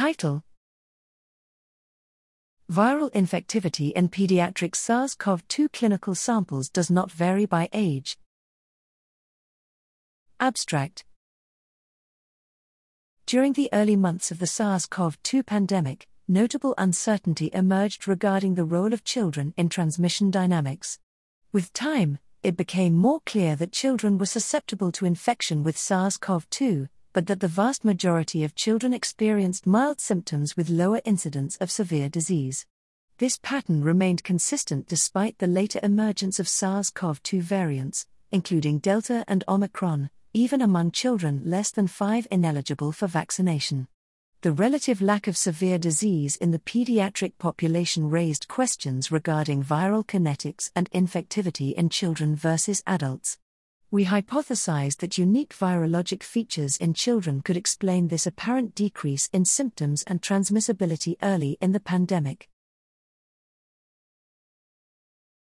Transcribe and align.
Title 0.00 0.42
Viral 2.72 3.12
infectivity 3.12 3.92
in 3.92 4.08
pediatric 4.08 4.74
SARS 4.74 5.14
CoV 5.14 5.46
2 5.46 5.68
clinical 5.68 6.14
samples 6.14 6.70
does 6.70 6.90
not 6.90 7.12
vary 7.12 7.44
by 7.44 7.68
age. 7.74 8.16
Abstract 10.40 11.04
During 13.26 13.52
the 13.52 13.68
early 13.74 13.94
months 13.94 14.30
of 14.30 14.38
the 14.38 14.46
SARS 14.46 14.86
CoV 14.86 15.22
2 15.22 15.42
pandemic, 15.42 16.08
notable 16.26 16.74
uncertainty 16.78 17.50
emerged 17.52 18.08
regarding 18.08 18.54
the 18.54 18.64
role 18.64 18.94
of 18.94 19.04
children 19.04 19.52
in 19.58 19.68
transmission 19.68 20.30
dynamics. 20.30 20.98
With 21.52 21.74
time, 21.74 22.18
it 22.42 22.56
became 22.56 22.94
more 22.94 23.20
clear 23.26 23.54
that 23.56 23.70
children 23.70 24.16
were 24.16 24.24
susceptible 24.24 24.92
to 24.92 25.04
infection 25.04 25.62
with 25.62 25.76
SARS 25.76 26.16
CoV 26.16 26.48
2, 26.48 26.88
but 27.12 27.26
that 27.26 27.40
the 27.40 27.48
vast 27.48 27.84
majority 27.84 28.44
of 28.44 28.54
children 28.54 28.92
experienced 28.92 29.66
mild 29.66 30.00
symptoms 30.00 30.56
with 30.56 30.70
lower 30.70 31.00
incidence 31.04 31.56
of 31.56 31.70
severe 31.70 32.08
disease. 32.08 32.66
This 33.18 33.38
pattern 33.42 33.82
remained 33.82 34.24
consistent 34.24 34.86
despite 34.86 35.38
the 35.38 35.46
later 35.46 35.80
emergence 35.82 36.38
of 36.38 36.48
SARS 36.48 36.90
CoV 36.90 37.22
2 37.22 37.42
variants, 37.42 38.06
including 38.32 38.78
Delta 38.78 39.24
and 39.28 39.44
Omicron, 39.48 40.10
even 40.32 40.62
among 40.62 40.92
children 40.92 41.42
less 41.44 41.70
than 41.70 41.86
5 41.86 42.28
ineligible 42.30 42.92
for 42.92 43.06
vaccination. 43.06 43.88
The 44.42 44.52
relative 44.52 45.02
lack 45.02 45.26
of 45.26 45.36
severe 45.36 45.76
disease 45.76 46.36
in 46.36 46.50
the 46.50 46.58
pediatric 46.58 47.32
population 47.36 48.08
raised 48.08 48.48
questions 48.48 49.12
regarding 49.12 49.62
viral 49.62 50.06
kinetics 50.06 50.70
and 50.74 50.90
infectivity 50.92 51.74
in 51.74 51.90
children 51.90 52.36
versus 52.36 52.82
adults. 52.86 53.38
We 53.92 54.04
hypothesized 54.04 54.98
that 54.98 55.18
unique 55.18 55.52
virologic 55.52 56.22
features 56.22 56.76
in 56.76 56.94
children 56.94 57.40
could 57.40 57.56
explain 57.56 58.06
this 58.06 58.24
apparent 58.24 58.76
decrease 58.76 59.28
in 59.32 59.44
symptoms 59.44 60.04
and 60.06 60.22
transmissibility 60.22 61.16
early 61.20 61.58
in 61.60 61.72
the 61.72 61.80
pandemic. 61.80 62.48